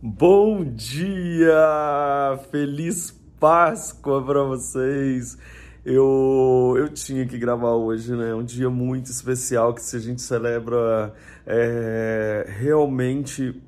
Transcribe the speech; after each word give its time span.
Bom 0.00 0.62
dia! 0.62 2.38
Feliz 2.52 3.10
Páscoa 3.40 4.24
para 4.24 4.44
vocês! 4.44 5.36
Eu, 5.84 6.76
eu 6.78 6.88
tinha 6.88 7.26
que 7.26 7.36
gravar 7.36 7.72
hoje, 7.72 8.14
né? 8.14 8.32
Um 8.32 8.44
dia 8.44 8.70
muito 8.70 9.06
especial 9.06 9.74
que 9.74 9.82
se 9.82 9.96
a 9.96 9.98
gente 9.98 10.22
celebra 10.22 11.12
é, 11.44 12.46
realmente 12.60 13.60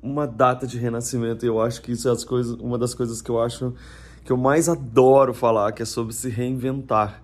uma 0.00 0.28
data 0.28 0.64
de 0.64 0.78
renascimento. 0.78 1.44
Eu 1.44 1.60
acho 1.60 1.82
que 1.82 1.90
isso 1.90 2.08
é 2.08 2.12
as 2.12 2.22
coisas, 2.22 2.54
uma 2.60 2.78
das 2.78 2.94
coisas 2.94 3.20
que 3.20 3.30
eu 3.30 3.42
acho 3.42 3.74
que 4.24 4.30
eu 4.30 4.36
mais 4.36 4.68
adoro 4.68 5.34
falar, 5.34 5.72
que 5.72 5.82
é 5.82 5.84
sobre 5.84 6.14
se 6.14 6.28
reinventar. 6.28 7.23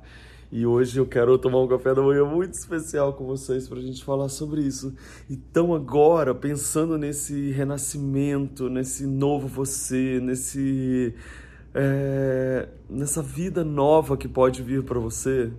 E 0.52 0.66
hoje 0.66 0.98
eu 0.98 1.06
quero 1.06 1.38
tomar 1.38 1.60
um 1.60 1.68
café 1.68 1.94
da 1.94 2.02
manhã 2.02 2.24
muito 2.24 2.54
especial 2.54 3.12
com 3.12 3.24
vocês 3.24 3.68
para 3.68 3.78
a 3.78 3.82
gente 3.82 4.02
falar 4.02 4.28
sobre 4.28 4.62
isso. 4.62 4.92
Então, 5.28 5.72
agora, 5.72 6.34
pensando 6.34 6.98
nesse 6.98 7.52
renascimento, 7.52 8.68
nesse 8.68 9.06
novo 9.06 9.46
você, 9.46 10.18
nesse, 10.20 11.14
é, 11.72 12.68
nessa 12.88 13.22
vida 13.22 13.62
nova 13.62 14.16
que 14.16 14.27
pode 14.27 14.60
vir 14.60 14.82
para 14.82 14.98
você, 14.98 15.52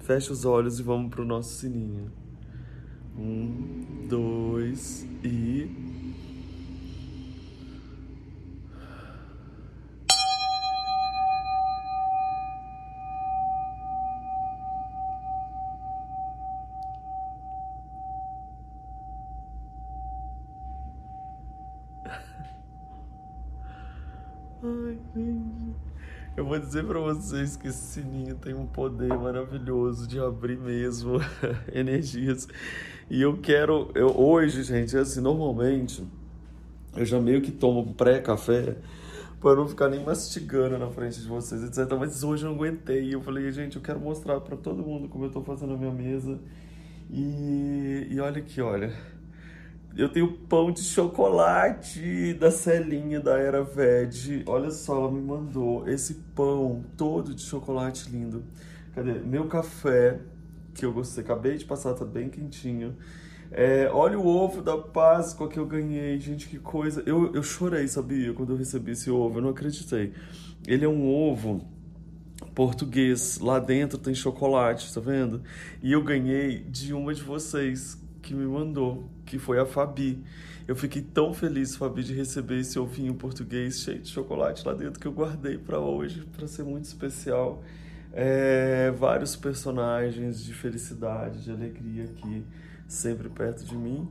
feche 0.00 0.30
os 0.32 0.44
olhos 0.44 0.78
e 0.78 0.82
vamos 0.82 1.08
para 1.10 1.22
o 1.22 1.24
nosso 1.24 1.54
sininho. 1.54 2.12
Um, 3.18 4.06
dois 4.06 5.06
e. 5.24 5.87
Ai, 24.62 24.98
gente. 25.14 25.76
Eu 26.36 26.44
vou 26.44 26.58
dizer 26.58 26.84
para 26.84 26.98
vocês 26.98 27.56
que 27.56 27.68
esse 27.68 28.00
sininho 28.00 28.34
tem 28.36 28.54
um 28.54 28.66
poder 28.66 29.08
maravilhoso 29.08 30.06
de 30.06 30.18
abrir 30.18 30.58
mesmo 30.58 31.20
energias. 31.72 32.48
E 33.10 33.22
eu 33.22 33.38
quero, 33.38 33.90
eu, 33.94 34.08
hoje, 34.16 34.62
gente, 34.64 34.96
assim, 34.96 35.20
normalmente 35.20 36.04
eu 36.96 37.04
já 37.04 37.20
meio 37.20 37.40
que 37.40 37.52
tomo 37.52 37.94
pré-café 37.94 38.76
para 39.40 39.54
não 39.54 39.68
ficar 39.68 39.88
nem 39.88 40.04
mastigando 40.04 40.76
na 40.76 40.88
frente 40.90 41.20
de 41.20 41.28
vocês, 41.28 41.62
etc. 41.62 41.96
Mas 41.98 42.24
hoje 42.24 42.44
eu 42.44 42.50
não 42.50 42.56
aguentei. 42.56 43.14
Eu 43.14 43.20
falei, 43.20 43.50
gente, 43.52 43.76
eu 43.76 43.82
quero 43.82 44.00
mostrar 44.00 44.40
para 44.40 44.56
todo 44.56 44.82
mundo 44.82 45.08
como 45.08 45.24
eu 45.24 45.30
tô 45.30 45.40
fazendo 45.42 45.74
a 45.74 45.76
minha 45.76 45.92
mesa. 45.92 46.38
E, 47.10 48.08
e 48.10 48.20
olha 48.20 48.38
aqui, 48.38 48.60
olha. 48.60 48.92
Eu 49.98 50.08
tenho 50.08 50.32
pão 50.32 50.70
de 50.70 50.80
chocolate 50.80 52.32
da 52.34 52.52
Celinha 52.52 53.18
da 53.18 53.36
Era 53.36 53.64
Veg. 53.64 54.44
Olha 54.46 54.70
só, 54.70 54.96
ela 54.96 55.10
me 55.10 55.20
mandou 55.20 55.88
esse 55.88 56.14
pão 56.36 56.84
todo 56.96 57.34
de 57.34 57.42
chocolate 57.42 58.08
lindo. 58.08 58.44
Cadê? 58.94 59.14
Meu 59.14 59.48
café, 59.48 60.20
que 60.72 60.84
eu 60.84 60.92
gostei, 60.92 61.24
acabei 61.24 61.56
de 61.56 61.64
passar, 61.64 61.94
tá 61.94 62.04
bem 62.04 62.28
quentinho. 62.28 62.96
É, 63.50 63.90
olha 63.92 64.16
o 64.16 64.24
ovo 64.24 64.62
da 64.62 64.78
Páscoa 64.78 65.48
que 65.48 65.58
eu 65.58 65.66
ganhei, 65.66 66.16
gente, 66.20 66.46
que 66.46 66.60
coisa. 66.60 67.02
Eu, 67.04 67.34
eu 67.34 67.42
chorei, 67.42 67.88
sabia, 67.88 68.32
quando 68.32 68.52
eu 68.52 68.56
recebi 68.56 68.92
esse 68.92 69.10
ovo, 69.10 69.38
eu 69.38 69.42
não 69.42 69.50
acreditei. 69.50 70.12
Ele 70.64 70.84
é 70.84 70.88
um 70.88 71.12
ovo 71.12 71.66
português, 72.54 73.40
lá 73.40 73.58
dentro 73.58 73.98
tem 73.98 74.14
chocolate, 74.14 74.94
tá 74.94 75.00
vendo? 75.00 75.42
E 75.82 75.90
eu 75.90 76.04
ganhei 76.04 76.60
de 76.60 76.94
uma 76.94 77.12
de 77.12 77.22
vocês 77.22 77.98
que 78.22 78.34
me 78.34 78.46
mandou, 78.46 79.08
que 79.24 79.38
foi 79.38 79.58
a 79.58 79.66
Fabi. 79.66 80.22
Eu 80.66 80.76
fiquei 80.76 81.02
tão 81.02 81.32
feliz, 81.32 81.76
Fabi, 81.76 82.02
de 82.02 82.14
receber 82.14 82.60
esse 82.60 82.78
ovinho 82.78 83.14
português 83.14 83.80
cheio 83.80 84.00
de 84.00 84.08
chocolate 84.08 84.66
lá 84.66 84.74
dentro 84.74 85.00
que 85.00 85.06
eu 85.06 85.12
guardei 85.12 85.56
para 85.56 85.78
hoje, 85.78 86.24
para 86.36 86.46
ser 86.46 86.64
muito 86.64 86.84
especial. 86.84 87.62
É, 88.12 88.90
vários 88.90 89.36
personagens 89.36 90.42
de 90.42 90.52
felicidade, 90.52 91.44
de 91.44 91.50
alegria 91.50 92.04
aqui, 92.04 92.44
sempre 92.86 93.28
perto 93.28 93.64
de 93.64 93.76
mim. 93.76 94.08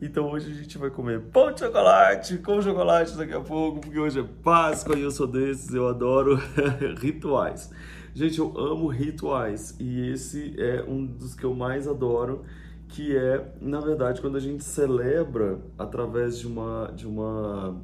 Então 0.00 0.30
hoje 0.30 0.50
a 0.50 0.54
gente 0.54 0.76
vai 0.76 0.90
comer 0.90 1.20
pão 1.20 1.52
de 1.52 1.60
chocolate 1.60 2.36
com 2.38 2.60
chocolate 2.60 3.16
daqui 3.16 3.32
a 3.32 3.40
pouco, 3.40 3.80
porque 3.80 3.98
hoje 3.98 4.20
é 4.20 4.24
Páscoa 4.42 4.94
e 4.96 5.02
eu 5.02 5.10
sou 5.10 5.26
desses, 5.26 5.72
eu 5.72 5.88
adoro 5.88 6.38
rituais. 7.00 7.70
Gente, 8.14 8.38
eu 8.38 8.58
amo 8.58 8.88
rituais 8.88 9.74
e 9.80 10.10
esse 10.10 10.54
é 10.58 10.84
um 10.86 11.04
dos 11.04 11.34
que 11.34 11.44
eu 11.44 11.54
mais 11.54 11.88
adoro 11.88 12.44
que 12.88 13.16
é, 13.16 13.52
na 13.60 13.80
verdade, 13.80 14.20
quando 14.20 14.36
a 14.36 14.40
gente 14.40 14.64
celebra 14.64 15.58
através 15.78 16.38
de 16.38 16.46
uma, 16.46 16.92
de 16.94 17.06
uma 17.06 17.76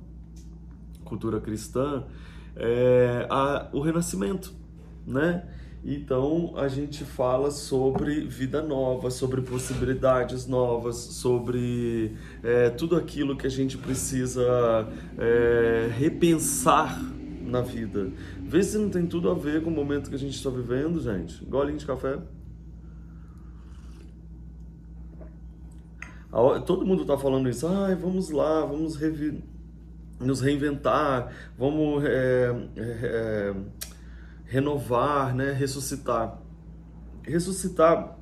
cultura 1.05 1.41
cristã 1.41 2.05
é, 2.57 3.27
a, 3.29 3.69
o 3.73 3.81
renascimento, 3.81 4.53
né? 5.07 5.45
Então 5.85 6.55
a 6.57 6.69
gente 6.69 7.03
fala 7.05 7.51
sobre 7.51 8.21
vida 8.21 8.63
nova, 8.63 9.11
sobre 9.11 9.43
possibilidades 9.43 10.47
novas, 10.47 10.95
sobre 10.97 12.17
é, 12.43 12.71
tudo 12.71 12.95
aquilo 12.95 13.37
que 13.37 13.49
a 13.49 13.51
gente 13.51 13.77
precisa 13.77 14.89
é, 15.19 15.91
repensar 15.99 17.03
na 17.45 17.61
vida. 17.61 18.13
Vê 18.41 18.63
se 18.63 18.79
não 18.79 18.89
tem 18.89 19.07
tudo 19.07 19.29
a 19.29 19.35
ver 19.35 19.63
com 19.63 19.71
o 19.71 19.73
momento 19.73 20.09
que 20.09 20.15
a 20.15 20.19
gente 20.19 20.37
está 20.37 20.51
vivendo, 20.51 21.01
gente. 21.01 21.45
Golinho 21.45 21.79
de 21.79 21.85
café. 21.85 22.19
Todo 26.65 26.87
mundo 26.87 27.03
está 27.03 27.19
falando 27.19 27.49
isso. 27.49 27.67
Ai, 27.67 27.95
vamos 27.95 28.31
lá, 28.31 28.65
vamos 28.65 28.97
revi... 28.97 29.45
nos 30.19 30.41
reinventar, 30.41 31.31
vamos 31.59 32.03
é, 32.05 32.51
é, 32.77 33.55
renovar, 34.47 35.35
né? 35.35 35.53
ressuscitar. 35.53 36.39
Ressuscitar, 37.23 38.17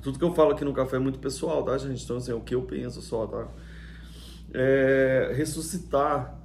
tudo 0.00 0.18
que 0.18 0.24
eu 0.24 0.32
falo 0.32 0.52
aqui 0.52 0.64
no 0.64 0.72
café 0.72 0.96
é 0.96 1.00
muito 1.00 1.18
pessoal, 1.18 1.64
tá, 1.64 1.76
gente? 1.76 2.04
Então, 2.04 2.16
assim, 2.18 2.30
é 2.30 2.34
o 2.34 2.40
que 2.40 2.54
eu 2.54 2.62
penso 2.62 3.02
só, 3.02 3.26
tá? 3.26 3.48
É, 4.54 5.32
ressuscitar 5.36 6.40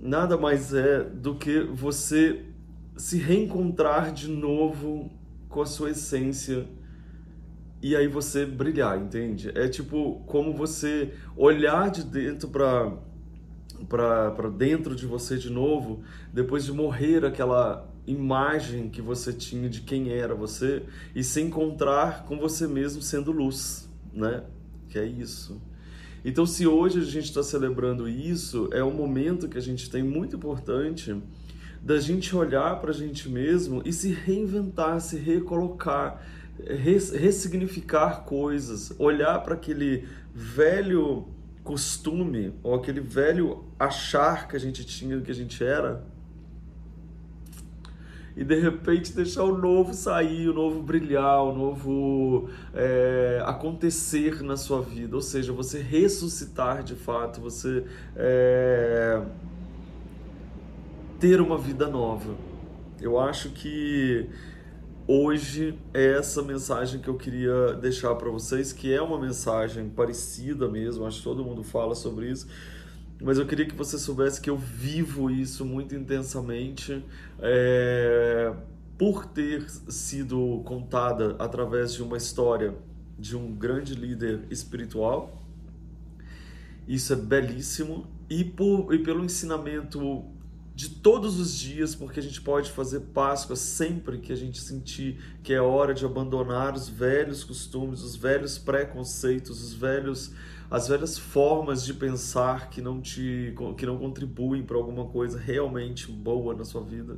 nada 0.00 0.36
mais 0.36 0.74
é 0.74 1.02
do 1.02 1.34
que 1.34 1.60
você 1.60 2.44
se 2.96 3.16
reencontrar 3.16 4.12
de 4.12 4.28
novo 4.28 5.10
com 5.48 5.62
a 5.62 5.66
sua 5.66 5.90
essência 5.90 6.66
e 7.84 7.94
aí 7.94 8.08
você 8.08 8.46
brilhar, 8.46 8.98
entende? 8.98 9.52
É 9.54 9.68
tipo 9.68 10.22
como 10.26 10.54
você 10.54 11.12
olhar 11.36 11.90
de 11.90 12.02
dentro 12.02 12.48
para 12.48 12.96
para 13.86 14.48
dentro 14.48 14.96
de 14.96 15.04
você 15.04 15.36
de 15.36 15.50
novo, 15.50 16.02
depois 16.32 16.64
de 16.64 16.72
morrer 16.72 17.26
aquela 17.26 17.86
imagem 18.06 18.88
que 18.88 19.02
você 19.02 19.34
tinha 19.34 19.68
de 19.68 19.82
quem 19.82 20.08
era 20.08 20.34
você 20.34 20.82
e 21.14 21.22
se 21.22 21.42
encontrar 21.42 22.24
com 22.24 22.38
você 22.38 22.66
mesmo 22.66 23.02
sendo 23.02 23.30
luz, 23.30 23.86
né? 24.14 24.44
Que 24.88 24.98
é 24.98 25.04
isso. 25.04 25.60
Então, 26.24 26.46
se 26.46 26.66
hoje 26.66 27.00
a 27.00 27.04
gente 27.04 27.26
está 27.26 27.42
celebrando 27.42 28.08
isso, 28.08 28.70
é 28.72 28.82
um 28.82 28.94
momento 28.94 29.46
que 29.46 29.58
a 29.58 29.62
gente 29.62 29.90
tem 29.90 30.02
muito 30.02 30.36
importante 30.36 31.14
da 31.82 32.00
gente 32.00 32.34
olhar 32.34 32.80
para 32.80 32.92
a 32.92 32.94
gente 32.94 33.28
mesmo 33.28 33.82
e 33.84 33.92
se 33.92 34.10
reinventar, 34.10 34.98
se 35.02 35.18
recolocar, 35.18 36.22
ressignificar 36.66 38.24
coisas, 38.24 38.94
olhar 38.98 39.42
para 39.42 39.54
aquele 39.54 40.06
velho 40.34 41.26
costume 41.62 42.52
ou 42.62 42.74
aquele 42.74 43.00
velho 43.00 43.64
achar 43.78 44.46
que 44.46 44.54
a 44.54 44.58
gente 44.58 44.84
tinha 44.84 45.20
que 45.20 45.30
a 45.30 45.34
gente 45.34 45.64
era 45.64 46.04
e 48.36 48.42
de 48.42 48.58
repente 48.58 49.12
deixar 49.12 49.44
o 49.44 49.56
novo 49.56 49.94
sair, 49.94 50.48
o 50.48 50.52
novo 50.52 50.82
brilhar, 50.82 51.42
o 51.42 51.54
novo 51.54 52.48
é, 52.74 53.40
acontecer 53.46 54.42
na 54.42 54.56
sua 54.56 54.82
vida, 54.82 55.14
ou 55.14 55.22
seja, 55.22 55.52
você 55.52 55.80
ressuscitar 55.80 56.82
de 56.82 56.96
fato, 56.96 57.40
você 57.40 57.84
é, 58.16 59.22
ter 61.20 61.40
uma 61.40 61.56
vida 61.56 61.86
nova. 61.86 62.34
Eu 63.00 63.20
acho 63.20 63.50
que 63.50 64.28
Hoje 65.06 65.78
é 65.92 66.16
essa 66.16 66.42
mensagem 66.42 66.98
que 66.98 67.08
eu 67.08 67.16
queria 67.18 67.74
deixar 67.74 68.14
para 68.14 68.30
vocês, 68.30 68.72
que 68.72 68.90
é 68.90 69.02
uma 69.02 69.20
mensagem 69.20 69.90
parecida 69.90 70.66
mesmo, 70.66 71.04
acho 71.04 71.18
que 71.18 71.24
todo 71.24 71.44
mundo 71.44 71.62
fala 71.62 71.94
sobre 71.94 72.30
isso, 72.30 72.46
mas 73.20 73.36
eu 73.36 73.46
queria 73.46 73.66
que 73.66 73.74
você 73.74 73.98
soubesse 73.98 74.40
que 74.40 74.48
eu 74.48 74.56
vivo 74.56 75.30
isso 75.30 75.62
muito 75.62 75.94
intensamente 75.94 77.04
é, 77.38 78.54
por 78.96 79.26
ter 79.26 79.68
sido 79.68 80.62
contada 80.64 81.36
através 81.38 81.92
de 81.92 82.02
uma 82.02 82.16
história 82.16 82.74
de 83.18 83.36
um 83.36 83.54
grande 83.54 83.94
líder 83.94 84.46
espiritual. 84.50 85.44
Isso 86.88 87.12
é 87.12 87.16
belíssimo 87.16 88.06
e, 88.30 88.42
por, 88.42 88.94
e 88.94 88.98
pelo 89.00 89.22
ensinamento 89.22 90.24
de 90.74 90.88
todos 90.88 91.38
os 91.38 91.56
dias, 91.56 91.94
porque 91.94 92.18
a 92.18 92.22
gente 92.22 92.40
pode 92.40 92.70
fazer 92.70 93.00
Páscoa 93.00 93.54
sempre 93.54 94.18
que 94.18 94.32
a 94.32 94.36
gente 94.36 94.60
sentir 94.60 95.20
que 95.42 95.52
é 95.52 95.60
hora 95.60 95.94
de 95.94 96.04
abandonar 96.04 96.74
os 96.74 96.88
velhos 96.88 97.44
costumes, 97.44 98.02
os 98.02 98.16
velhos 98.16 98.58
preconceitos, 98.58 99.62
os 99.62 99.72
velhos 99.72 100.32
as 100.70 100.88
velhas 100.88 101.16
formas 101.16 101.84
de 101.84 101.94
pensar 101.94 102.70
que 102.70 102.80
não 102.80 103.00
te 103.00 103.54
que 103.76 103.86
não 103.86 103.98
contribuem 103.98 104.64
para 104.64 104.76
alguma 104.76 105.06
coisa 105.06 105.38
realmente 105.38 106.10
boa 106.10 106.54
na 106.54 106.64
sua 106.64 106.82
vida. 106.82 107.16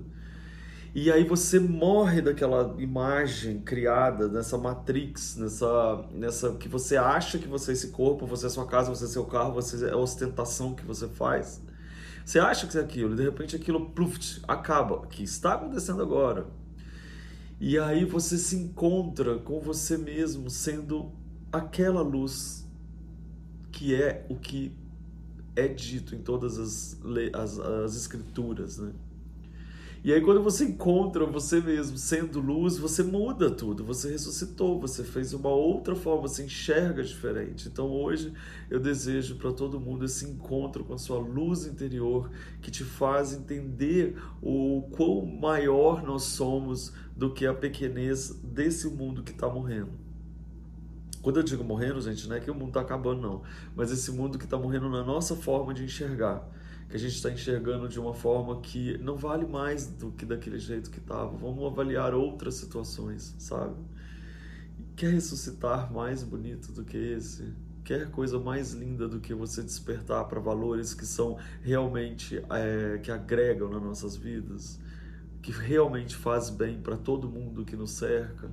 E 0.94 1.12
aí 1.12 1.24
você 1.24 1.58
morre 1.58 2.22
daquela 2.22 2.74
imagem 2.78 3.60
criada, 3.60 4.28
nessa 4.28 4.56
matrix, 4.56 5.36
nessa, 5.36 6.06
nessa 6.10 6.52
que 6.54 6.68
você 6.68 6.96
acha 6.96 7.38
que 7.38 7.46
você 7.46 7.72
é 7.72 7.74
esse 7.74 7.88
corpo, 7.88 8.26
você 8.26 8.46
é 8.46 8.48
sua 8.48 8.66
casa, 8.66 8.94
você 8.94 9.04
é 9.04 9.08
seu 9.08 9.24
carro, 9.24 9.52
você 9.52 9.86
é 9.86 9.92
a 9.92 9.96
ostentação 9.96 10.74
que 10.74 10.84
você 10.86 11.06
faz. 11.06 11.60
Você 12.26 12.40
acha 12.40 12.66
que 12.66 12.76
é 12.76 12.80
aquilo, 12.80 13.12
e 13.12 13.16
de 13.16 13.22
repente 13.22 13.54
aquilo 13.54 13.90
pluft, 13.90 14.42
acaba, 14.48 15.06
que 15.06 15.22
está 15.22 15.54
acontecendo 15.54 16.02
agora. 16.02 16.48
E 17.60 17.78
aí 17.78 18.04
você 18.04 18.36
se 18.36 18.56
encontra 18.56 19.38
com 19.38 19.60
você 19.60 19.96
mesmo 19.96 20.50
sendo 20.50 21.12
aquela 21.52 22.02
luz 22.02 22.66
que 23.70 23.94
é 23.94 24.26
o 24.28 24.34
que 24.34 24.76
é 25.54 25.68
dito 25.68 26.16
em 26.16 26.18
todas 26.18 26.58
as, 26.58 27.00
as, 27.32 27.60
as 27.60 27.94
escrituras, 27.94 28.78
né? 28.78 28.90
E 30.06 30.12
aí, 30.12 30.20
quando 30.20 30.40
você 30.40 30.66
encontra 30.66 31.26
você 31.26 31.60
mesmo 31.60 31.98
sendo 31.98 32.38
luz, 32.38 32.78
você 32.78 33.02
muda 33.02 33.50
tudo, 33.50 33.84
você 33.84 34.12
ressuscitou, 34.12 34.78
você 34.80 35.02
fez 35.02 35.34
uma 35.34 35.48
outra 35.48 35.96
forma, 35.96 36.28
você 36.28 36.44
enxerga 36.44 37.02
diferente. 37.02 37.66
Então, 37.66 37.90
hoje, 37.90 38.32
eu 38.70 38.78
desejo 38.78 39.34
para 39.34 39.50
todo 39.50 39.80
mundo 39.80 40.04
esse 40.04 40.24
encontro 40.24 40.84
com 40.84 40.94
a 40.94 40.98
sua 40.98 41.18
luz 41.18 41.66
interior 41.66 42.30
que 42.62 42.70
te 42.70 42.84
faz 42.84 43.32
entender 43.32 44.16
o 44.40 44.82
quão 44.92 45.26
maior 45.26 46.04
nós 46.04 46.22
somos 46.22 46.92
do 47.16 47.34
que 47.34 47.44
a 47.44 47.52
pequenez 47.52 48.30
desse 48.44 48.86
mundo 48.86 49.24
que 49.24 49.32
está 49.32 49.48
morrendo. 49.48 49.90
Quando 51.20 51.38
eu 51.38 51.42
digo 51.42 51.64
morrendo, 51.64 52.00
gente, 52.00 52.28
não 52.28 52.36
é 52.36 52.38
que 52.38 52.48
o 52.48 52.54
mundo 52.54 52.68
está 52.68 52.80
acabando, 52.80 53.22
não, 53.22 53.42
mas 53.74 53.90
esse 53.90 54.12
mundo 54.12 54.38
que 54.38 54.44
está 54.44 54.56
morrendo 54.56 54.88
na 54.88 55.02
nossa 55.02 55.34
forma 55.34 55.74
de 55.74 55.82
enxergar 55.82 56.48
que 56.88 56.96
a 56.96 56.98
gente 56.98 57.14
está 57.14 57.30
enxergando 57.30 57.88
de 57.88 57.98
uma 57.98 58.14
forma 58.14 58.60
que 58.60 58.96
não 58.98 59.16
vale 59.16 59.46
mais 59.46 59.86
do 59.86 60.12
que 60.12 60.24
daquele 60.24 60.58
jeito 60.58 60.90
que 60.90 60.98
estava. 60.98 61.36
Vamos 61.36 61.64
avaliar 61.64 62.14
outras 62.14 62.54
situações, 62.54 63.34
sabe? 63.38 63.74
Quer 64.94 65.12
ressuscitar 65.12 65.92
mais 65.92 66.22
bonito 66.22 66.72
do 66.72 66.84
que 66.84 66.96
esse? 66.96 67.52
Quer 67.84 68.10
coisa 68.10 68.38
mais 68.38 68.72
linda 68.72 69.08
do 69.08 69.20
que 69.20 69.34
você 69.34 69.62
despertar 69.62 70.24
para 70.24 70.40
valores 70.40 70.94
que 70.94 71.04
são 71.04 71.38
realmente 71.60 72.42
é, 72.50 72.98
que 72.98 73.10
agregam 73.10 73.68
nas 73.68 73.82
nossas 73.82 74.16
vidas, 74.16 74.80
que 75.42 75.52
realmente 75.52 76.16
faz 76.16 76.50
bem 76.50 76.80
para 76.80 76.96
todo 76.96 77.28
mundo 77.28 77.64
que 77.64 77.76
nos 77.76 77.92
cerca? 77.92 78.50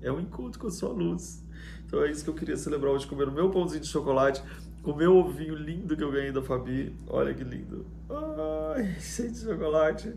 É 0.00 0.10
um 0.10 0.20
encontro 0.20 0.58
com 0.58 0.66
a 0.66 0.70
sua 0.70 0.88
luz. 0.88 1.44
Então 1.86 2.02
é 2.02 2.10
isso 2.10 2.24
que 2.24 2.30
eu 2.30 2.34
queria 2.34 2.56
celebrar 2.56 2.92
hoje, 2.92 3.06
comendo 3.06 3.30
meu 3.30 3.50
pãozinho 3.50 3.80
de 3.80 3.86
chocolate 3.86 4.42
o 4.84 4.94
meu 4.94 5.16
ovinho 5.16 5.54
lindo 5.54 5.96
que 5.96 6.02
eu 6.02 6.10
ganhei 6.10 6.32
da 6.32 6.42
Fabi. 6.42 6.94
Olha 7.06 7.32
que 7.32 7.44
lindo. 7.44 7.86
Ai, 8.10 8.94
cheio 9.00 9.30
de 9.30 9.38
chocolate. 9.38 10.14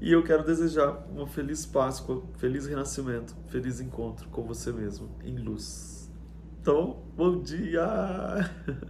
E 0.00 0.12
eu 0.12 0.22
quero 0.22 0.44
desejar 0.44 1.06
uma 1.10 1.26
feliz 1.26 1.64
Páscoa, 1.64 2.22
feliz 2.36 2.66
renascimento, 2.66 3.34
feliz 3.48 3.80
encontro 3.80 4.28
com 4.28 4.42
você 4.42 4.72
mesmo, 4.72 5.08
em 5.24 5.36
luz. 5.36 6.12
Então, 6.60 7.02
bom 7.16 7.40
dia! 7.40 7.82